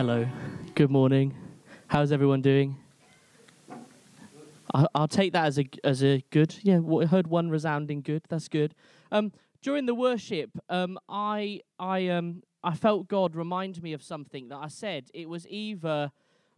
[0.00, 0.26] Hello.
[0.74, 1.34] Good morning.
[1.88, 2.78] How's everyone doing?
[4.72, 6.56] I- I'll take that as a as a good.
[6.62, 8.22] Yeah, w- heard one resounding good.
[8.30, 8.74] That's good.
[9.12, 9.30] Um,
[9.60, 14.56] during the worship, um, I I um I felt God remind me of something that
[14.56, 15.10] I said.
[15.12, 16.12] It was either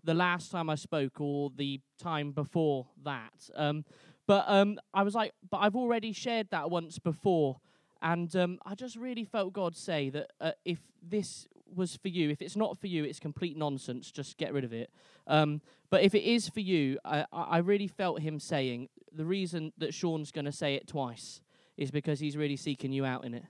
[0.05, 3.51] the last time I spoke or the time before that.
[3.57, 3.85] Um,
[4.29, 7.59] but um, I was like, but I've already shared that once before,
[8.01, 12.31] and um, I just really felt God say that uh, if this was for you,
[12.31, 14.11] if it's not for you, it's complete nonsense.
[14.11, 14.91] Just get rid of it.
[15.27, 19.73] Um, but if it is for you, I, I really felt Him saying the reason
[19.79, 21.41] that Sean's going to say it twice
[21.77, 23.45] is because He's really seeking you out in it.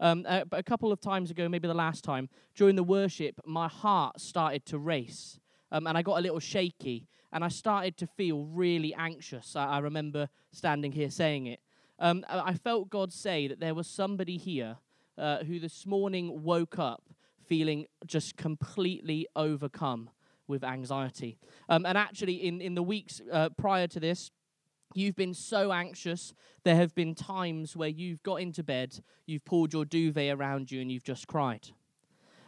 [0.00, 3.40] Um, uh, but a couple of times ago, maybe the last time, during the worship,
[3.44, 5.40] my heart started to race.
[5.72, 9.56] Um, and I got a little shaky, and I started to feel really anxious.
[9.56, 11.60] I, I remember standing here saying it.
[11.98, 14.78] Um, I I felt God say that there was somebody here
[15.18, 17.02] uh, who this morning woke up
[17.48, 20.10] feeling just completely overcome
[20.46, 21.38] with anxiety.
[21.68, 24.30] Um, and actually, in, in the weeks uh, prior to this,
[24.94, 26.34] You've been so anxious.
[26.64, 30.80] There have been times where you've got into bed, you've pulled your duvet around you,
[30.80, 31.68] and you've just cried.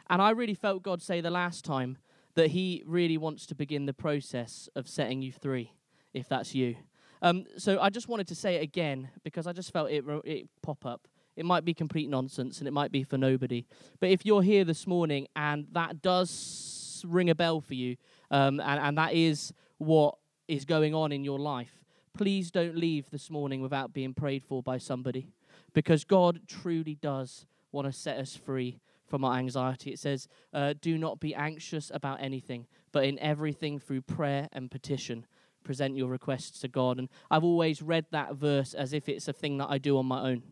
[0.09, 1.99] And I really felt God say the last time
[2.35, 5.75] that He really wants to begin the process of setting you free,
[6.15, 6.77] if that's you.
[7.23, 10.49] Um, so I just wanted to say it again because I just felt it, it
[10.63, 11.07] pop up.
[11.41, 13.65] It might be complete nonsense and it might be for nobody.
[13.99, 17.97] But if you're here this morning and that does ring a bell for you,
[18.31, 20.19] um, and, and that is what
[20.49, 24.63] is going on in your life, please don't leave this morning without being prayed for
[24.63, 25.29] by somebody
[25.73, 29.93] because God truly does want to set us free from our anxiety.
[29.93, 34.71] It says, uh, Do not be anxious about anything, but in everything through prayer and
[34.71, 35.25] petition,
[35.65, 36.99] present your requests to God.
[36.99, 40.05] And I've always read that verse as if it's a thing that I do on
[40.05, 40.43] my own.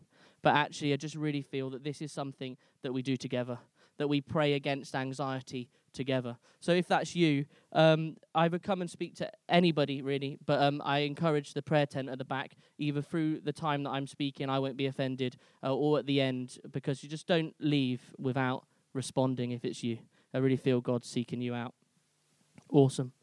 [0.41, 3.59] But actually, I just really feel that this is something that we do together,
[3.97, 6.37] that we pray against anxiety together.
[6.59, 10.99] So if that's you, um, either come and speak to anybody really, but um, I
[10.99, 14.59] encourage the prayer tent at the back, either through the time that I'm speaking, I
[14.59, 19.51] won't be offended, uh, or at the end, because you just don't leave without responding
[19.51, 19.99] if it's you.
[20.33, 21.73] I really feel God seeking you out.
[22.71, 23.13] Awesome.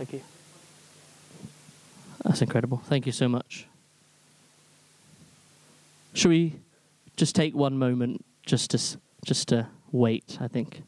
[0.00, 0.22] Thank you.
[2.24, 2.78] That's incredible.
[2.86, 3.66] Thank you so much.
[6.14, 6.54] Should we
[7.18, 10.38] just take one moment just to just to wait?
[10.40, 10.84] I think.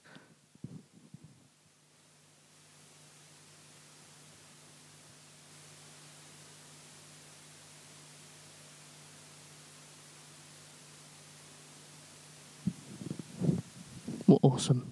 [14.26, 14.90] Well, awesome.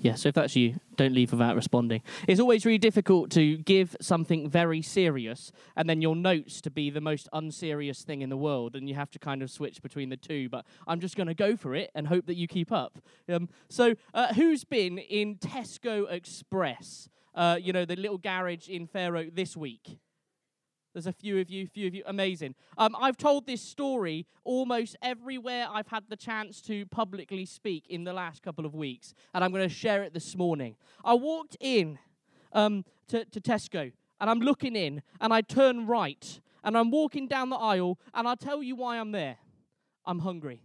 [0.00, 2.02] Yeah, so if that's you, don't leave without responding.
[2.28, 6.90] It's always really difficult to give something very serious and then your notes to be
[6.90, 10.08] the most unserious thing in the world, and you have to kind of switch between
[10.08, 10.48] the two.
[10.48, 12.98] But I'm just going to go for it and hope that you keep up.
[13.28, 17.08] Um, so, uh, who's been in Tesco Express?
[17.34, 19.98] Uh, you know, the little garage in Fair Oak this week?
[20.92, 22.02] There's a few of you, few of you.
[22.06, 22.54] Amazing.
[22.76, 28.04] Um, I've told this story almost everywhere I've had the chance to publicly speak in
[28.04, 30.76] the last couple of weeks, and I'm going to share it this morning.
[31.04, 31.98] I walked in
[32.52, 37.26] um, to, to Tesco, and I'm looking in, and I turn right, and I'm walking
[37.26, 39.38] down the aisle, and I'll tell you why I'm there.
[40.04, 40.62] I'm hungry.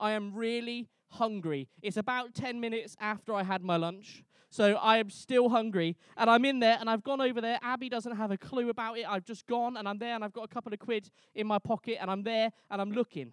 [0.00, 1.68] I am really hungry.
[1.80, 4.24] It's about 10 minutes after I had my lunch.
[4.54, 7.58] So I am still hungry, and I'm in there, and I've gone over there.
[7.60, 9.04] Abby doesn't have a clue about it.
[9.04, 11.58] I've just gone, and I'm there, and I've got a couple of quid in my
[11.58, 13.32] pocket, and I'm there, and I'm looking.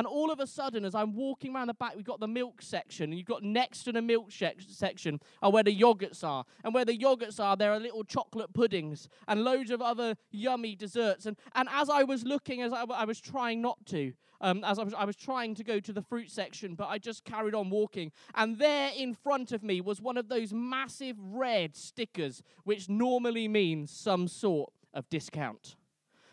[0.00, 2.62] And all of a sudden, as I'm walking around the back, we've got the milk
[2.62, 6.46] section, and you've got next to the milk section are where the yogurts are.
[6.64, 10.74] And where the yogurts are, there are little chocolate puddings and loads of other yummy
[10.74, 11.26] desserts.
[11.26, 14.78] And, and as I was looking, as I, I was trying not to, um, as
[14.78, 17.54] I was, I was trying to go to the fruit section, but I just carried
[17.54, 18.10] on walking.
[18.34, 23.48] And there in front of me was one of those massive red stickers, which normally
[23.48, 25.76] means some sort of discount.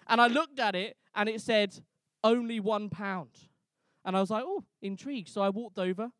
[0.08, 1.82] And I looked at it, and it said,
[2.24, 3.32] only one pound.
[4.08, 5.28] And I was like, oh, intrigued.
[5.28, 6.12] So I walked over,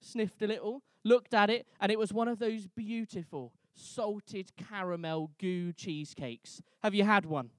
[0.00, 5.30] sniffed a little, looked at it, and it was one of those beautiful salted caramel
[5.38, 6.62] goo cheesecakes.
[6.82, 7.50] Have you had one?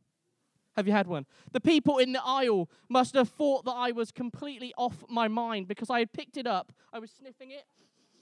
[0.75, 1.27] Have you had one?
[1.51, 5.67] The people in the aisle must have thought that I was completely off my mind
[5.67, 6.73] because I had picked it up.
[6.91, 7.65] I was sniffing it.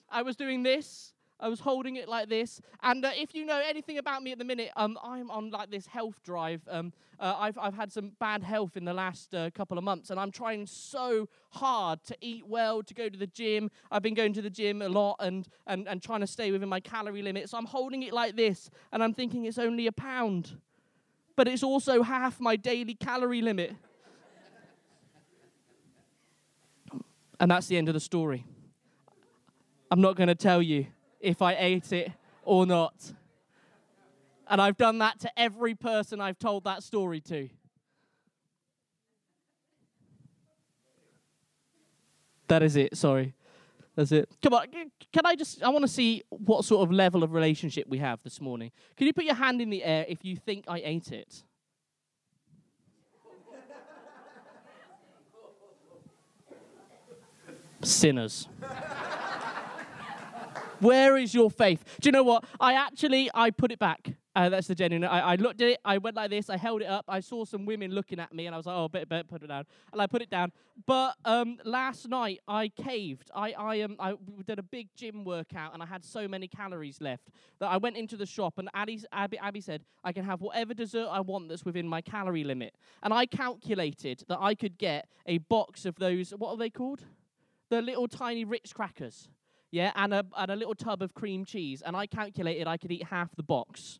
[0.09, 1.13] I was doing this.
[1.43, 2.61] I was holding it like this.
[2.81, 5.69] And uh, if you know anything about me at the minute, um, I'm on like
[5.69, 6.61] this health drive.
[6.69, 10.09] Um, uh, I've, I've had some bad health in the last uh, couple of months,
[10.09, 13.69] and I'm trying so hard to eat well, to go to the gym.
[13.91, 16.69] I've been going to the gym a lot and, and, and trying to stay within
[16.69, 17.49] my calorie limit.
[17.49, 20.57] So I'm holding it like this, and I'm thinking it's only a pound.
[21.35, 23.75] But it's also half my daily calorie limit.
[27.37, 28.45] and that's the end of the story.
[29.91, 30.87] I'm not going to tell you
[31.23, 32.11] if I ate it
[32.43, 32.93] or not.
[34.47, 37.49] And I've done that to every person I've told that story to.
[42.49, 43.33] That is it, sorry.
[43.95, 44.29] That's it.
[44.43, 44.67] Come on,
[45.13, 48.21] can I just, I want to see what sort of level of relationship we have
[48.23, 48.71] this morning.
[48.97, 51.43] Can you put your hand in the air if you think I ate it?
[57.81, 58.47] Sinners.
[60.83, 61.81] Where is your faith?
[62.01, 62.43] Do you know what?
[62.59, 64.15] I actually, I put it back.
[64.35, 65.05] Uh, that's the genuine.
[65.05, 65.79] I, I, looked at it.
[65.85, 66.49] I went like this.
[66.49, 67.05] I held it up.
[67.07, 69.43] I saw some women looking at me, and I was like, "Oh, bit, bit, put
[69.43, 69.63] it down."
[69.93, 70.51] And I put it down.
[70.85, 73.31] But um, last night I caved.
[73.33, 74.15] I, I, um, I
[74.45, 77.95] did a big gym workout, and I had so many calories left that I went
[77.95, 81.63] into the shop, and Abby, Abby said, "I can have whatever dessert I want that's
[81.63, 86.31] within my calorie limit." And I calculated that I could get a box of those.
[86.31, 87.03] What are they called?
[87.69, 89.29] The little tiny Ritz crackers
[89.73, 91.81] yeah, and a, and a little tub of cream cheese.
[91.83, 93.99] And I calculated I could eat half the box.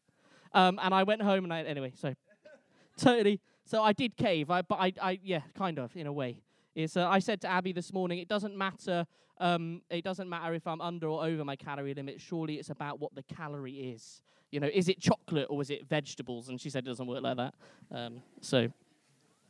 [0.54, 2.14] Um, and I went home and I, anyway, so
[3.00, 3.42] totally.
[3.66, 6.44] So I did cave, I, but I, I, yeah, kind of, in a way.
[6.76, 9.08] It's, uh, I said to Abby this morning, it doesn't matter.
[9.40, 12.22] Um, it doesn't matter if I'm under or over my calorie limit.
[12.22, 14.22] Surely it's about what the calorie is.
[14.52, 16.50] You know, is it chocolate or is it vegetables?
[16.50, 17.56] And she said it doesn't work like that.
[17.92, 18.68] Um, so,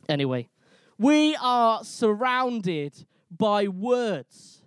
[0.08, 0.48] anyway,
[0.96, 4.63] we are surrounded by words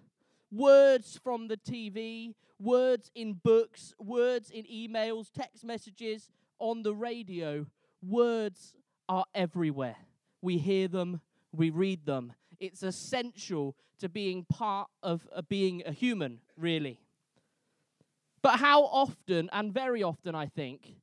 [0.51, 6.29] words from the TV, words in books, words in emails, text messages,
[6.59, 7.65] on the radio.
[8.01, 8.73] Words
[9.09, 9.97] are everywhere.
[10.41, 11.21] We hear them,
[11.51, 12.33] we read them.
[12.59, 16.99] It's essential to being part of uh, being a human, really.
[18.41, 20.95] But how often, and very often, I think,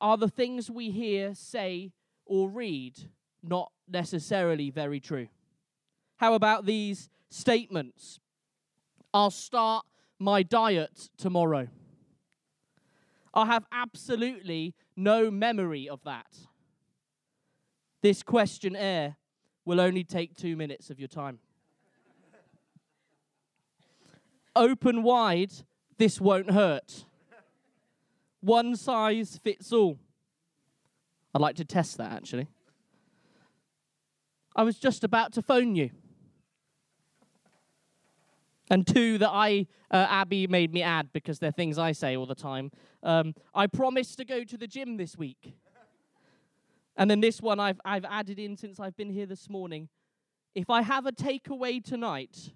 [0.00, 1.92] are the things we hear, say,
[2.26, 2.94] or read
[3.42, 5.28] not necessarily very true?
[6.16, 8.20] How about these statements?
[9.14, 9.86] I'll start
[10.18, 11.68] my diet tomorrow.
[13.32, 16.26] I have absolutely no memory of that.
[18.02, 19.16] This questionnaire
[19.64, 21.38] will only take two minutes of your time.
[24.56, 25.52] Open wide,
[25.96, 27.04] this won't hurt.
[28.40, 29.96] One size fits all.
[31.32, 32.48] I'd like to test that actually.
[34.56, 35.90] I was just about to phone you
[38.70, 42.26] and two that I, uh, Abby made me add because they're things I say all
[42.26, 42.70] the time.
[43.02, 45.54] Um, I promised to go to the gym this week.
[46.96, 49.88] And then this one I've, I've added in since I've been here this morning.
[50.54, 52.52] If I have a takeaway tonight,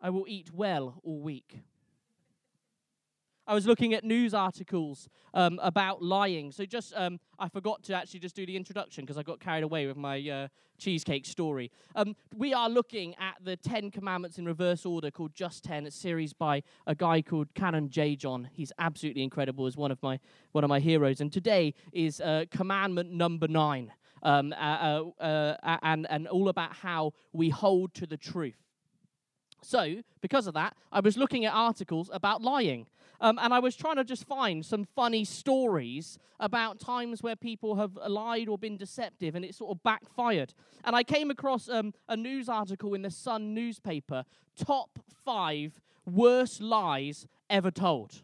[0.00, 1.60] I will eat well all week.
[3.46, 6.50] I was looking at news articles um, about lying.
[6.50, 9.62] So just, um, I forgot to actually just do the introduction because I got carried
[9.62, 10.48] away with my uh,
[10.78, 11.70] cheesecake story.
[11.94, 15.92] Um, we are looking at the Ten Commandments in reverse order called Just Ten, a
[15.92, 18.16] series by a guy called Canon J.
[18.16, 18.48] John.
[18.52, 19.66] He's absolutely incredible.
[19.66, 20.18] Is one of my
[20.52, 21.20] one of my heroes.
[21.20, 23.92] And today is uh, commandment number nine,
[24.24, 28.65] um, uh, uh, uh and and all about how we hold to the truth.
[29.62, 32.86] So, because of that, I was looking at articles about lying.
[33.20, 37.76] Um, and I was trying to just find some funny stories about times where people
[37.76, 40.52] have lied or been deceptive and it sort of backfired.
[40.84, 44.24] And I came across um, a news article in the Sun newspaper
[44.62, 48.22] top five worst lies ever told.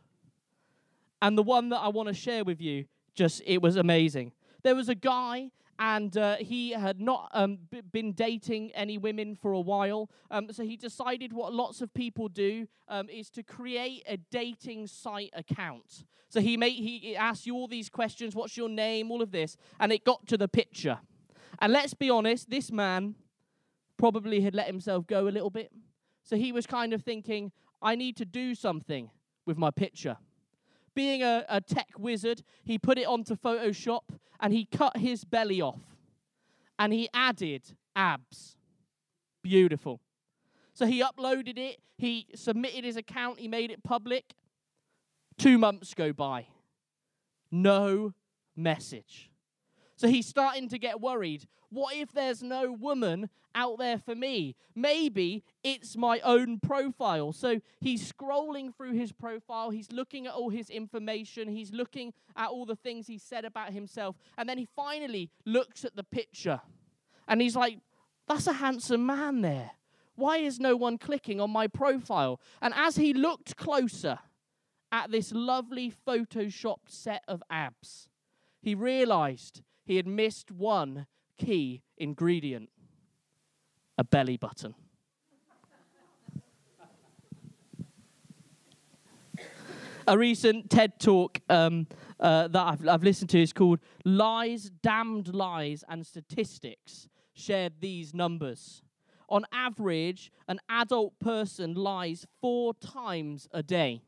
[1.20, 2.84] And the one that I want to share with you,
[3.14, 4.32] just it was amazing.
[4.62, 5.50] There was a guy
[5.82, 10.08] and uh, he had not um, b- been dating any women for a while.
[10.30, 14.86] Um, so he decided what lots of people do um, is to create a dating
[14.86, 16.04] site account.
[16.28, 19.10] So he made he asked you all these questions: What's your name?
[19.10, 21.00] All of this, and it got to the picture.
[21.60, 23.16] And let's be honest, this man
[23.96, 25.72] probably had let himself go a little bit.
[26.22, 27.50] So he was kind of thinking,
[27.82, 29.10] I need to do something
[29.46, 30.16] with my picture.
[30.94, 34.02] Being a, a tech wizard, he put it onto Photoshop
[34.40, 35.80] and he cut his belly off
[36.78, 37.62] and he added
[37.96, 38.56] abs.
[39.42, 40.00] Beautiful.
[40.74, 44.34] So he uploaded it, he submitted his account, he made it public.
[45.38, 46.46] Two months go by.
[47.50, 48.14] No
[48.56, 49.31] message.
[49.96, 51.46] So he's starting to get worried.
[51.70, 54.56] What if there's no woman out there for me?
[54.74, 57.32] Maybe it's my own profile.
[57.32, 59.70] So he's scrolling through his profile.
[59.70, 61.48] He's looking at all his information.
[61.48, 64.16] He's looking at all the things he said about himself.
[64.36, 66.60] And then he finally looks at the picture.
[67.28, 67.78] And he's like,
[68.28, 69.70] that's a handsome man there.
[70.14, 72.40] Why is no one clicking on my profile?
[72.60, 74.18] And as he looked closer
[74.90, 78.08] at this lovely photoshopped set of abs,
[78.60, 81.06] he realized he had missed one
[81.38, 82.70] key ingredient
[83.98, 84.74] a belly button.
[90.06, 91.86] a recent TED talk um,
[92.18, 98.14] uh, that I've, I've listened to is called Lies, Damned Lies, and Statistics, shared these
[98.14, 98.82] numbers.
[99.28, 104.02] On average, an adult person lies four times a day,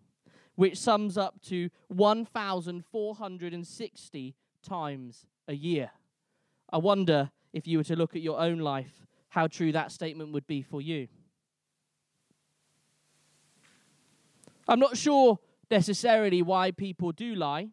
[0.55, 5.91] which sums up to 1,460 times a year.
[6.71, 10.33] I wonder if you were to look at your own life, how true that statement
[10.33, 11.09] would be for you.
[14.67, 15.39] I'm not sure
[15.71, 17.69] necessarily why people do lie.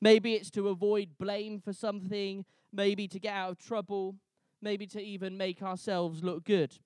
[0.00, 4.16] Maybe it's to avoid blame for something, maybe to get out of trouble,
[4.62, 6.78] maybe to even make ourselves look good.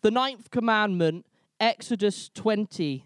[0.00, 1.26] The ninth commandment,
[1.60, 3.04] Exodus 20,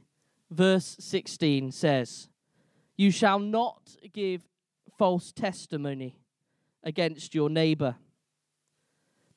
[0.50, 2.28] verse 16, says,
[2.97, 4.42] You shall not give
[4.99, 6.18] false testimony
[6.82, 7.96] against your neighbor.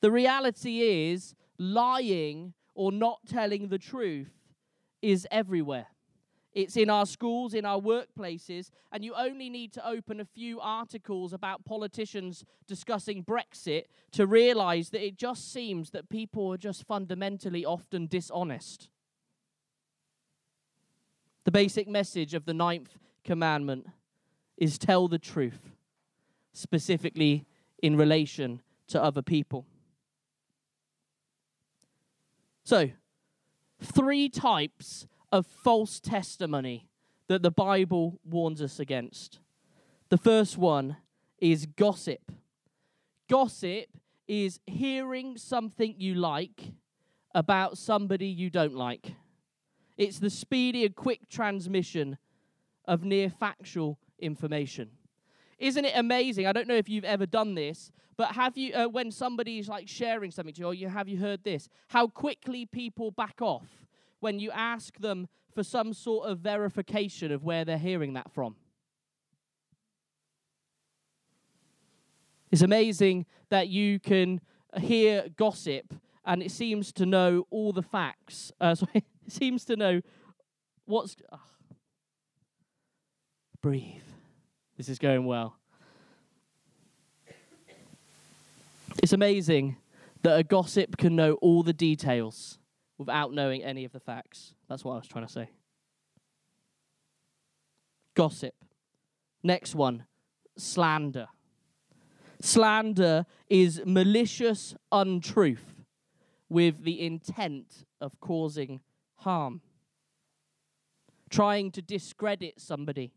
[0.00, 4.30] The reality is, lying or not telling the truth
[5.02, 5.86] is everywhere.
[6.52, 10.58] It's in our schools, in our workplaces, and you only need to open a few
[10.58, 16.86] articles about politicians discussing Brexit to realize that it just seems that people are just
[16.86, 18.88] fundamentally often dishonest.
[21.44, 23.86] The basic message of the ninth commandment
[24.56, 25.70] is tell the truth,
[26.52, 27.44] specifically
[27.82, 29.66] in relation to other people.
[32.64, 32.90] So,
[33.80, 36.88] three types of false testimony
[37.28, 39.40] that the Bible warns us against.
[40.08, 40.96] The first one
[41.38, 42.32] is gossip.
[43.28, 43.86] Gossip
[44.28, 46.72] is hearing something you like
[47.34, 49.14] about somebody you don't like.
[49.96, 52.18] It's the speedy and quick transmission
[52.84, 54.90] of near factual information.
[55.58, 56.46] Isn't it amazing?
[56.46, 59.88] I don't know if you've ever done this, but have you, uh, when somebody's like
[59.88, 61.68] sharing something to you, or you have you heard this?
[61.88, 63.86] How quickly people back off
[64.20, 68.56] when you ask them for some sort of verification of where they're hearing that from.
[72.50, 74.40] It's amazing that you can
[74.78, 75.94] hear gossip
[76.24, 78.52] and it seems to know all the facts.
[78.60, 80.00] Uh, sorry, it seems to know
[80.84, 81.16] what's.
[81.32, 81.40] Oh.
[83.62, 84.02] Breathe.
[84.76, 85.56] This is going well.
[89.02, 89.76] It's amazing
[90.22, 92.58] that a gossip can know all the details
[92.98, 94.54] without knowing any of the facts.
[94.68, 95.50] That's what I was trying to say.
[98.14, 98.54] Gossip.
[99.42, 100.04] Next one
[100.56, 101.28] slander.
[102.40, 105.84] Slander is malicious untruth
[106.48, 108.80] with the intent of causing
[109.16, 109.60] harm.
[111.30, 113.12] Trying to discredit somebody.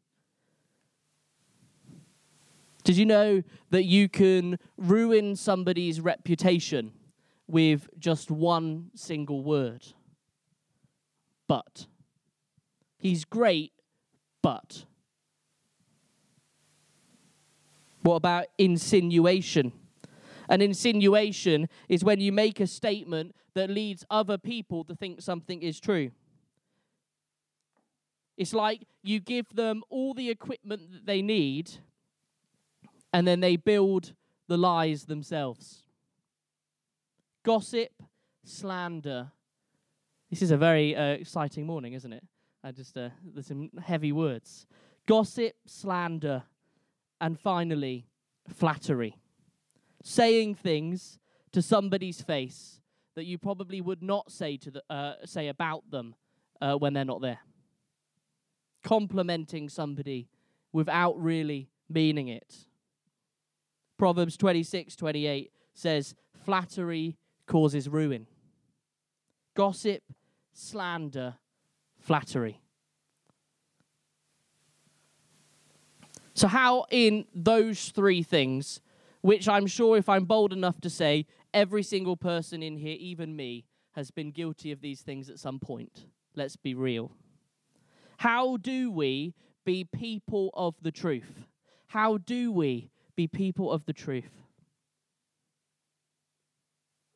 [2.89, 6.91] Did you know that you can ruin somebody's reputation
[7.45, 9.85] with just one single word.
[11.47, 11.85] But.
[12.97, 13.73] He's great,
[14.41, 14.85] but.
[18.01, 19.71] What about insinuation?
[20.49, 25.61] An insinuation is when you make a statement that leads other people to think something
[25.61, 26.09] is true.
[28.35, 31.69] It's like you give them all the equipment that they need,
[33.13, 34.13] and then they build
[34.47, 35.83] the lies themselves
[37.43, 38.03] gossip,
[38.43, 39.31] slander.
[40.29, 42.23] This is a very uh, exciting morning, isn't it?
[42.63, 44.67] I just uh, there's some heavy words.
[45.07, 46.43] Gossip, slander,
[47.19, 48.05] and finally,
[48.47, 49.17] flattery.
[50.03, 51.17] Saying things
[51.51, 52.81] to somebody's face
[53.15, 56.13] that you probably would not say to the, uh, say about them
[56.61, 57.39] uh, when they're not there.
[58.83, 60.29] Complimenting somebody
[60.71, 62.68] without really meaning it.
[63.99, 66.15] Proverbs 26, 28 says,
[66.45, 68.25] Flattery causes ruin.
[69.55, 70.01] Gossip,
[70.53, 71.35] slander,
[71.99, 72.61] flattery.
[76.33, 78.79] So, how in those three things,
[79.19, 83.35] which I'm sure if I'm bold enough to say, every single person in here, even
[83.35, 86.05] me, has been guilty of these things at some point?
[86.35, 87.11] Let's be real.
[88.19, 89.33] How do we
[89.65, 91.47] be people of the truth?
[91.87, 94.31] How do we be people of the truth.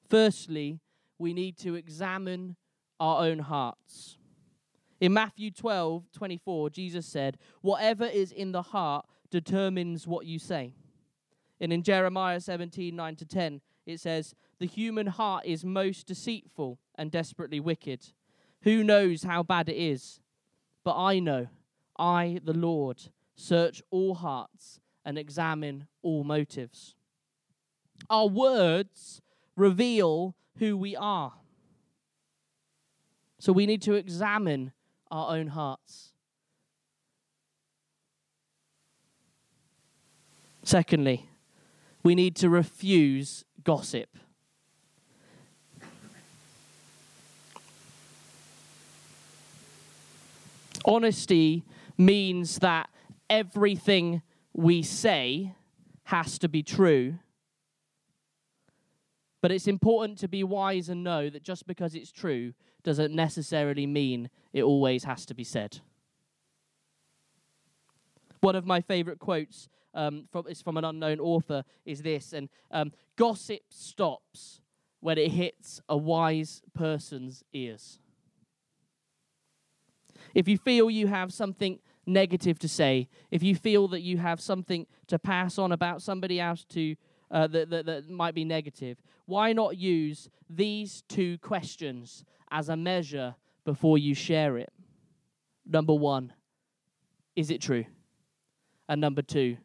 [0.10, 0.82] Firstly,
[1.18, 2.58] we need to examine
[3.00, 4.18] our own hearts.
[5.00, 10.74] In Matthew 12, 24, Jesus said, Whatever is in the heart determines what you say.
[11.62, 16.80] And in Jeremiah 17, 9 to 10, it says, The human heart is most deceitful
[16.96, 18.08] and desperately wicked.
[18.64, 20.20] Who knows how bad it is?
[20.84, 21.48] But I know,
[21.98, 23.04] I, the Lord,
[23.38, 26.96] search all hearts and examine all motives.
[28.10, 29.22] Our words
[29.56, 31.34] reveal who we are.
[33.40, 34.72] So we need to examine
[35.12, 36.14] our own hearts.
[40.64, 41.30] Secondly,
[42.04, 44.10] we need to refuse gossip.
[50.86, 51.64] Honesty
[51.98, 52.90] means that
[53.30, 54.22] everything
[54.54, 55.54] we say
[56.06, 57.20] has to be true.
[59.42, 63.86] But it's important to be wise and know that just because it's true doesn't necessarily
[63.86, 65.80] mean it always has to be said.
[68.40, 72.50] One of my favorite quotes um, from, is from an unknown author is this and
[72.72, 74.62] um, gossip stops
[75.00, 78.00] when it hits a wise person's ears.
[80.34, 84.42] If you feel you have something negative to say, if you feel that you have
[84.42, 86.96] something to pass on about somebody else to
[87.32, 92.78] uh, that, that, that might be negative, why not use these two questions as a
[92.78, 94.72] measure before you share it?
[95.66, 96.34] Number one,
[97.36, 97.86] is it true?
[98.88, 99.58] And number two,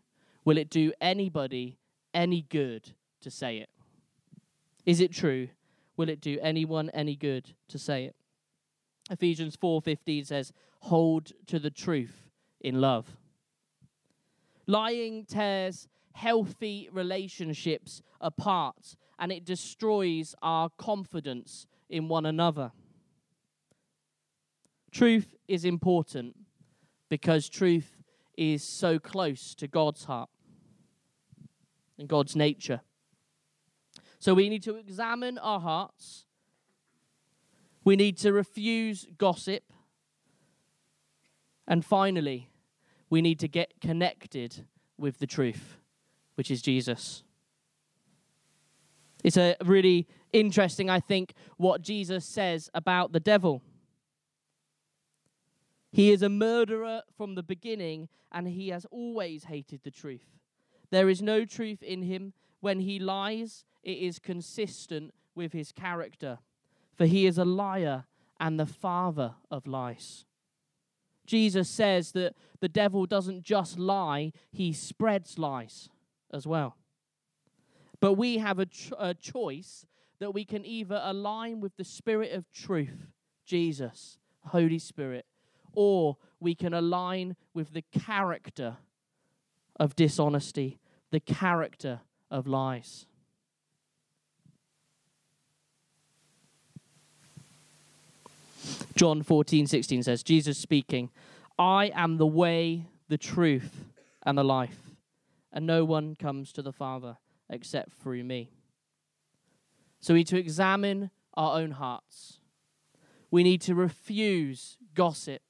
[0.45, 1.78] will it do anybody
[2.14, 3.68] any good to say it?
[4.87, 5.49] Is it true?
[5.97, 8.14] Will it do anyone any good to say it?
[9.11, 12.28] Ephesians 4:15 says, "Hold to the truth
[12.61, 13.17] in love."
[14.67, 22.73] Lying tears healthy relationships apart and it destroys our confidence in one another.
[24.91, 26.37] Truth is important
[27.09, 28.03] because truth
[28.37, 30.31] is so close to God's heart
[31.99, 32.83] and God's nature.
[34.19, 36.27] So we need to examine our hearts
[37.88, 39.62] we need to refuse gossip.
[41.68, 42.50] And finally,
[43.09, 45.76] we need to get connected with the truth,
[46.35, 47.22] which is Jesus.
[49.22, 53.62] It's a really interesting, I think, what Jesus says about the devil.
[55.92, 60.26] He is a murderer from the beginning, and he has always hated the truth.
[60.90, 62.33] There is no truth in him.
[62.61, 66.38] When he lies, it is consistent with his character
[66.98, 68.04] for he is a liar
[68.40, 70.24] and the father of lies.
[71.29, 75.88] Jesus says that the devil doesn't just lie, he spreads lies
[76.33, 76.77] as well.
[78.01, 79.87] But we have a, ch- a choice
[80.21, 83.09] that we can either align with the Spirit of truth,
[83.45, 85.27] Jesus, Holy Spirit,
[85.75, 88.79] or we can align with the character
[89.79, 93.07] of dishonesty, the character of lies.
[98.99, 101.11] John 14, 16 says, Jesus speaking,
[101.57, 103.85] I am the way, the truth,
[104.25, 104.91] and the life,
[105.53, 107.17] and no one comes to the Father
[107.49, 108.51] except through me.
[110.01, 112.41] So we need to examine our own hearts.
[113.31, 115.43] We need to refuse gossip,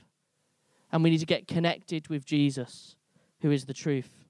[0.93, 2.97] and we need to get connected with Jesus,
[3.41, 4.27] who is the truth.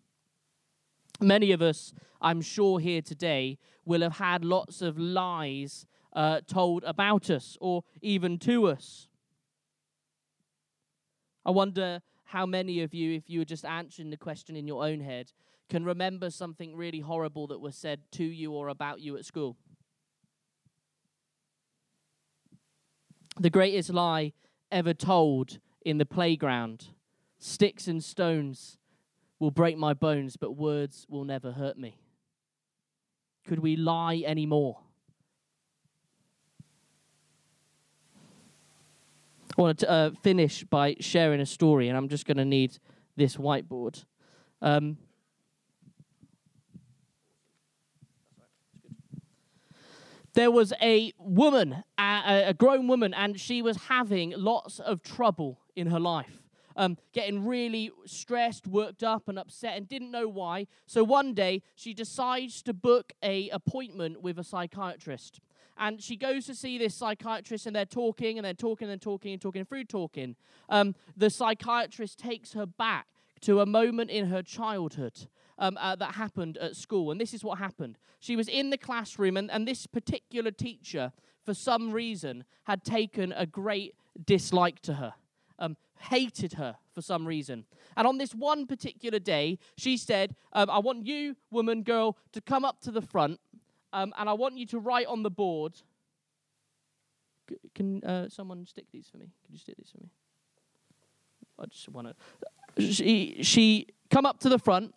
[1.20, 6.84] Many of us, I'm sure, here today will have had lots of lies uh, told
[6.84, 9.07] about us or even to us.
[11.48, 14.84] I wonder how many of you, if you were just answering the question in your
[14.84, 15.32] own head,
[15.70, 19.56] can remember something really horrible that was said to you or about you at school.
[23.40, 24.34] The greatest lie
[24.70, 26.88] ever told in the playground
[27.38, 28.76] sticks and stones
[29.38, 31.98] will break my bones, but words will never hurt me.
[33.46, 34.80] Could we lie anymore?
[39.58, 42.78] I want to uh, finish by sharing a story, and I'm just going to need
[43.16, 44.04] this whiteboard.
[44.62, 44.98] Um,
[50.34, 55.58] there was a woman, a, a, grown woman, and she was having lots of trouble
[55.74, 56.40] in her life.
[56.76, 60.68] Um, getting really stressed, worked up, and upset, and didn't know why.
[60.86, 65.40] So one day, she decides to book a appointment with a psychiatrist
[65.78, 69.32] and she goes to see this psychiatrist, and they're talking and they're talking and talking
[69.32, 69.60] and talking.
[69.60, 70.36] And through talking,
[70.68, 73.06] um, the psychiatrist takes her back
[73.42, 75.28] to a moment in her childhood.
[75.58, 77.10] um, uh, that happened at school.
[77.10, 77.98] And this is what happened.
[78.20, 81.12] She was in the classroom, and, and this particular teacher,
[81.44, 85.14] for some reason, had taken a great dislike to her,
[85.58, 87.64] um, hated her for some reason.
[87.96, 92.40] And on this one particular day, she said, um, I want you, woman, girl, to
[92.40, 93.40] come up to the front,
[93.92, 95.74] um, and I want you to write on the board.
[97.48, 99.30] C- Can uh, someone stick these for me?
[99.44, 100.10] Can you stick these for me?
[101.58, 102.08] I just want
[102.76, 102.92] to.
[102.92, 104.94] She, she come up to the front,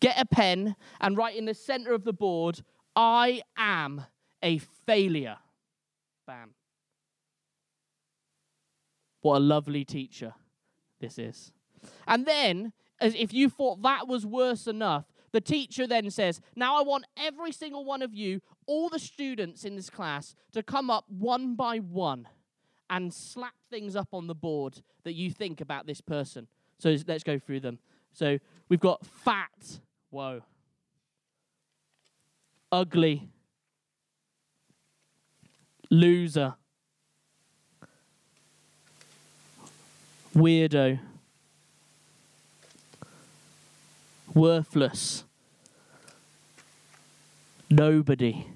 [0.00, 2.60] get a pen, and write in the center of the board,
[2.94, 4.04] I am
[4.42, 5.36] a failure.
[6.26, 6.54] Bam.
[9.22, 10.34] What a lovely teacher
[11.00, 11.52] this is.
[12.06, 16.78] And then, as if you thought that was worse enough, the teacher then says, Now
[16.78, 20.90] I want every single one of you, all the students in this class, to come
[20.90, 22.28] up one by one
[22.90, 26.46] and slap things up on the board that you think about this person.
[26.78, 27.78] So let's go through them.
[28.12, 29.80] So we've got fat.
[30.10, 30.42] Whoa.
[32.70, 33.28] Ugly.
[35.90, 36.54] Loser.
[40.34, 40.98] Weirdo.
[44.34, 45.24] Worthless.
[47.70, 48.46] Nobody.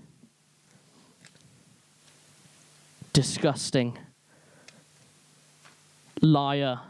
[3.12, 3.98] Disgusting
[6.22, 6.80] liar.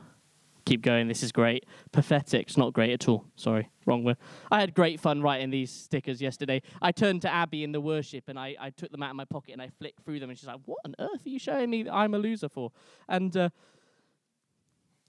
[0.65, 1.07] Keep going.
[1.07, 1.65] This is great.
[1.93, 3.25] Pathetic's not great at all.
[3.37, 4.17] Sorry, wrong word.
[4.51, 6.61] I had great fun writing these stickers yesterday.
[6.83, 9.25] I turned to Abby in the worship and I, I took them out of my
[9.25, 11.71] pocket and I flicked through them and she's like, "What on earth are you showing
[11.71, 12.73] me that I'm a loser for?"
[13.09, 13.51] And uh,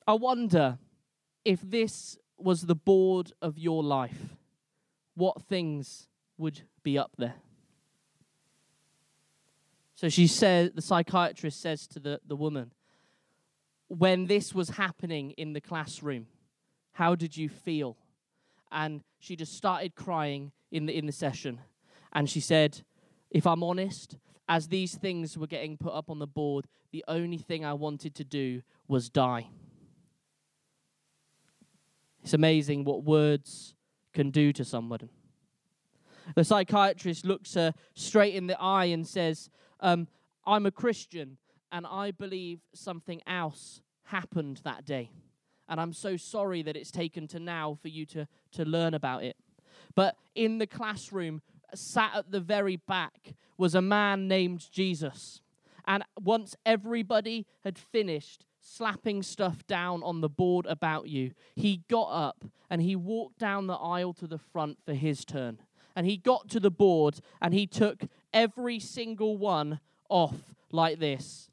[0.08, 0.78] I wonder
[1.44, 4.36] if this was the board of your life,
[5.15, 7.36] what things would be up there?
[9.95, 12.71] So she said, the psychiatrist says to the, the woman,
[13.88, 16.28] when this was happening in the classroom?
[16.91, 17.97] How did you feel?
[18.71, 21.62] And she just started crying in the, in the session.
[22.12, 22.82] And she said,
[23.32, 24.17] If I'm honest,
[24.50, 28.15] as these things were getting put up on the board, the only thing I wanted
[28.15, 29.47] to do was die.
[32.28, 33.74] It's amazing what words
[34.12, 35.08] can do to someone.
[36.36, 40.10] The psychiatrist looks her straight in the eye and says, um,
[40.46, 41.38] I'm a Christian
[41.72, 45.10] and I believe something else happened that day.
[45.70, 49.24] And I'm so sorry that it's taken to now for you to, to learn about
[49.24, 49.38] it.
[49.96, 51.42] But in the classroom,
[51.74, 55.40] sat at the very back, was a man named Jesus.
[55.86, 62.10] And once everybody had finished slapping stuff down on the board about you, he got
[62.10, 65.60] up and he walked down the aisle to the front for his turn.
[65.96, 68.04] And he got to the board and he took
[68.34, 71.50] every single one off like this.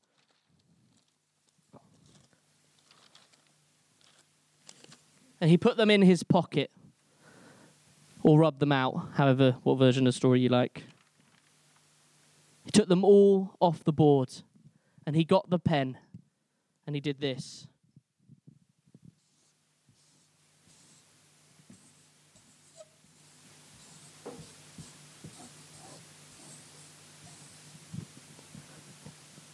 [5.44, 6.70] and he put them in his pocket
[8.22, 10.84] or rubbed them out, however, what version of the story you like.
[12.64, 14.30] He took them all off the board
[15.06, 15.98] and he got the pen
[16.86, 17.66] and he did this.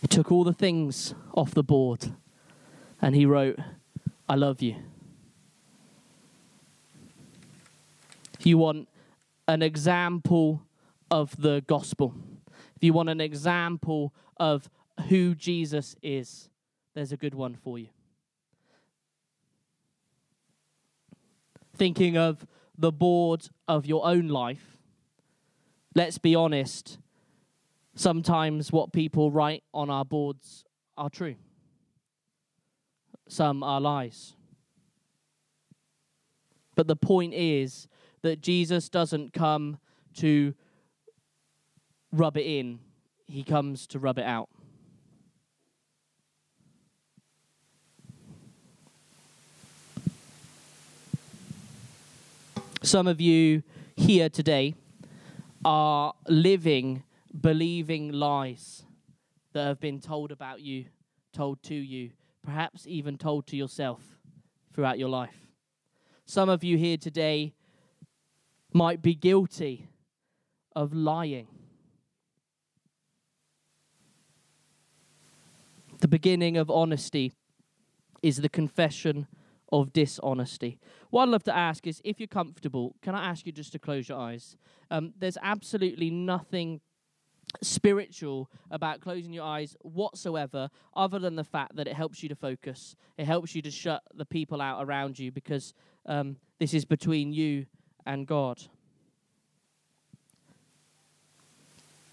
[0.00, 2.12] He took all the things off the board
[3.00, 3.58] and he wrote,
[4.28, 4.76] I love you.
[8.40, 8.88] if you want
[9.48, 10.62] an example
[11.10, 12.14] of the gospel,
[12.74, 14.70] if you want an example of
[15.10, 16.48] who Jesus is,
[16.94, 17.88] there's a good one for you.
[21.76, 24.78] Thinking of the board of your own life,
[25.94, 26.98] let's be honest,
[27.94, 30.64] sometimes what people write on our boards
[30.96, 31.36] are true,
[33.28, 34.34] some are lies.
[36.74, 37.88] But the point is,
[38.22, 39.78] that Jesus doesn't come
[40.14, 40.54] to
[42.12, 42.80] rub it in,
[43.26, 44.48] he comes to rub it out.
[52.82, 53.62] Some of you
[53.94, 54.74] here today
[55.66, 57.02] are living,
[57.38, 58.84] believing lies
[59.52, 60.86] that have been told about you,
[61.34, 62.12] told to you,
[62.42, 64.16] perhaps even told to yourself
[64.72, 65.46] throughout your life.
[66.24, 67.52] Some of you here today
[68.72, 69.90] might be guilty
[70.74, 71.48] of lying.
[76.00, 77.34] The beginning of honesty
[78.22, 79.26] is the confession
[79.72, 80.78] of dishonesty.
[81.10, 83.78] What I'd love to ask is if you're comfortable, can I ask you just to
[83.78, 84.56] close your eyes?
[84.90, 86.80] Um, there's absolutely nothing
[87.62, 92.36] spiritual about closing your eyes whatsoever, other than the fact that it helps you to
[92.36, 92.96] focus.
[93.16, 95.74] It helps you to shut the people out around you because
[96.06, 97.66] um, this is between you
[98.06, 98.62] and God.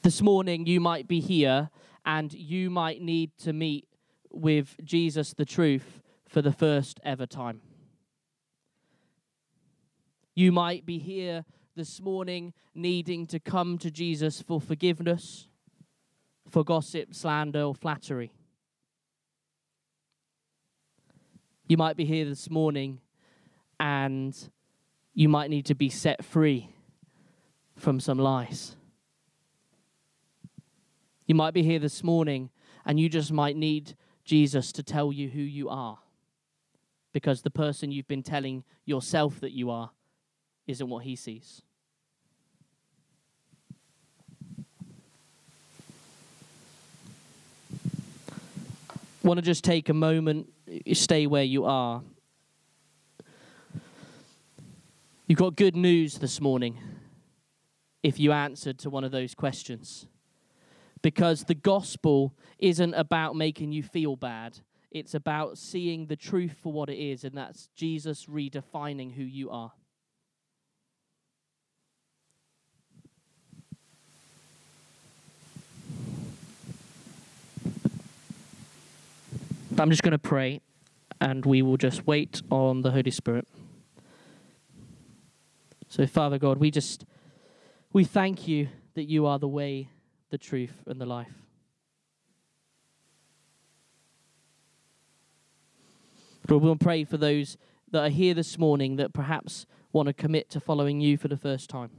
[0.02, 1.70] This morning, you might be here
[2.06, 3.88] and you might need to meet
[4.32, 7.62] with Jesus the truth for the first ever time.
[10.36, 15.48] You might be here this morning needing to come to Jesus for forgiveness,
[16.50, 18.32] for gossip, slander, or flattery.
[21.68, 23.00] You might be here this morning
[23.80, 24.38] and
[25.14, 26.70] you might need to be set free
[27.76, 28.76] from some lies.
[31.26, 32.50] You might be here this morning
[32.86, 36.00] and you just might need Jesus to tell you who you are
[37.18, 39.90] because the person you've been telling yourself that you are
[40.68, 41.64] isn't what he sees.
[49.24, 52.04] Want to just take a moment, eh, stay where you are.
[55.26, 56.78] You've got good news this morning
[58.04, 60.06] if you answered to one of those questions.
[61.02, 64.60] Because the gospel isn't about making you feel bad,
[64.92, 69.50] it's about seeing the truth for what it is, and that's Jesus redefining who you
[69.50, 69.74] are.
[79.80, 80.62] I'm just going to pray
[81.22, 83.48] and we will just wait on the Holy Spirit.
[85.88, 87.06] So, Father God, we just
[87.94, 89.90] we thank you that you are the way,
[90.30, 91.47] the truth, and the life.
[96.50, 97.58] Lord, we'll pray for those
[97.92, 101.38] that are here this morning that perhaps want to commit to following you for the
[101.38, 101.92] first time.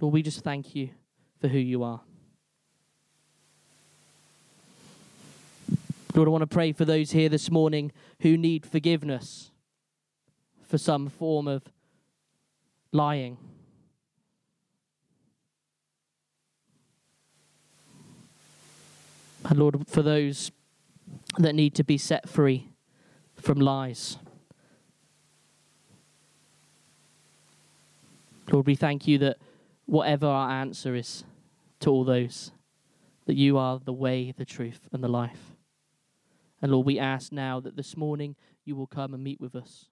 [0.00, 0.90] Lord, we just thank you
[1.38, 2.00] for who you are.
[6.14, 9.50] Lord, I want to pray for those here this morning who need forgiveness
[10.66, 11.64] for some form of
[12.90, 13.36] lying.
[19.44, 20.50] And Lord, for those
[21.38, 22.68] that need to be set free
[23.36, 24.18] from lies.
[28.50, 29.38] Lord, we thank you that
[29.86, 31.24] whatever our answer is
[31.80, 32.52] to all those,
[33.26, 35.54] that you are the way, the truth, and the life.
[36.60, 39.89] And Lord, we ask now that this morning you will come and meet with us.